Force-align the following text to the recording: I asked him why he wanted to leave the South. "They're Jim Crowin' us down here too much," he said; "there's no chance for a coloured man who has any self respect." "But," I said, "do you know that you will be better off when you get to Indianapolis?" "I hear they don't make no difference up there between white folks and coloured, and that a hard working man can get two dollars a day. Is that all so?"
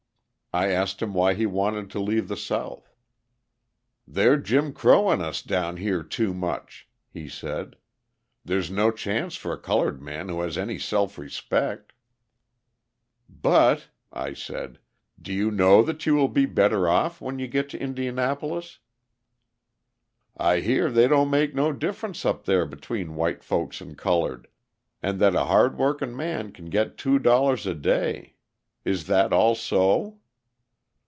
I 0.53 0.67
asked 0.67 1.01
him 1.01 1.13
why 1.13 1.33
he 1.33 1.45
wanted 1.45 1.89
to 1.91 2.01
leave 2.01 2.27
the 2.27 2.35
South. 2.35 2.91
"They're 4.05 4.35
Jim 4.35 4.73
Crowin' 4.73 5.21
us 5.21 5.41
down 5.41 5.77
here 5.77 6.03
too 6.03 6.33
much," 6.33 6.89
he 7.09 7.29
said; 7.29 7.77
"there's 8.43 8.69
no 8.69 8.91
chance 8.91 9.37
for 9.37 9.53
a 9.53 9.57
coloured 9.57 10.01
man 10.01 10.27
who 10.27 10.41
has 10.41 10.57
any 10.57 10.77
self 10.77 11.17
respect." 11.17 11.93
"But," 13.29 13.87
I 14.11 14.33
said, 14.33 14.79
"do 15.21 15.31
you 15.31 15.51
know 15.51 15.81
that 15.83 16.05
you 16.05 16.15
will 16.15 16.27
be 16.27 16.45
better 16.45 16.85
off 16.89 17.21
when 17.21 17.39
you 17.39 17.47
get 17.47 17.69
to 17.69 17.79
Indianapolis?" 17.81 18.79
"I 20.35 20.59
hear 20.59 20.91
they 20.91 21.07
don't 21.07 21.29
make 21.29 21.55
no 21.55 21.71
difference 21.71 22.25
up 22.25 22.43
there 22.43 22.65
between 22.65 23.15
white 23.15 23.41
folks 23.41 23.79
and 23.79 23.97
coloured, 23.97 24.49
and 25.01 25.17
that 25.21 25.33
a 25.33 25.45
hard 25.45 25.77
working 25.77 26.13
man 26.13 26.51
can 26.51 26.65
get 26.69 26.97
two 26.97 27.19
dollars 27.19 27.65
a 27.65 27.73
day. 27.73 28.33
Is 28.83 29.07
that 29.07 29.31
all 29.31 29.55
so?" 29.55 30.17